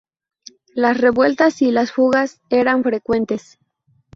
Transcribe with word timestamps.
Las 0.73 0.97
revueltas 0.99 1.61
y 1.61 1.69
las 1.69 1.91
fugas 1.91 2.41
eran 2.49 2.81
frecuentes. 2.81 3.59